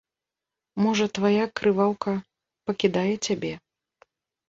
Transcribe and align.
Можа 0.83 1.05
твая 1.19 1.45
крываўка 1.61 2.17
пакідае 2.71 3.09
цябе? 3.25 3.53